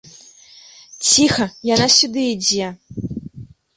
Ціха, 1.09 1.45
яна 1.73 1.87
сюды 1.97 2.21
ідзе. 2.33 2.67